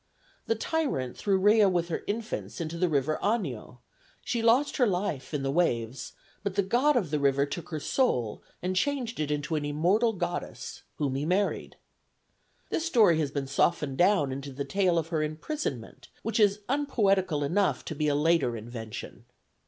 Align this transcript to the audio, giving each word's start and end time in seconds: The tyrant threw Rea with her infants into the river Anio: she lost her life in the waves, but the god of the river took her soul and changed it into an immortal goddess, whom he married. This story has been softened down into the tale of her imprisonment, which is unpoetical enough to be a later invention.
The 0.47 0.55
tyrant 0.55 1.15
threw 1.15 1.37
Rea 1.37 1.67
with 1.67 1.89
her 1.89 2.01
infants 2.07 2.59
into 2.59 2.75
the 2.75 2.89
river 2.89 3.19
Anio: 3.23 3.81
she 4.23 4.41
lost 4.41 4.77
her 4.77 4.87
life 4.87 5.31
in 5.31 5.43
the 5.43 5.51
waves, 5.51 6.13
but 6.41 6.55
the 6.55 6.63
god 6.63 6.97
of 6.97 7.11
the 7.11 7.19
river 7.19 7.45
took 7.45 7.69
her 7.69 7.79
soul 7.79 8.41
and 8.63 8.75
changed 8.75 9.19
it 9.19 9.29
into 9.29 9.53
an 9.53 9.63
immortal 9.63 10.13
goddess, 10.13 10.81
whom 10.95 11.13
he 11.13 11.23
married. 11.23 11.75
This 12.71 12.83
story 12.87 13.19
has 13.19 13.29
been 13.29 13.45
softened 13.45 13.97
down 13.99 14.31
into 14.31 14.51
the 14.51 14.65
tale 14.65 14.97
of 14.97 15.09
her 15.09 15.21
imprisonment, 15.21 16.07
which 16.23 16.39
is 16.39 16.61
unpoetical 16.67 17.43
enough 17.43 17.85
to 17.85 17.93
be 17.93 18.07
a 18.07 18.15
later 18.15 18.57
invention. 18.57 19.25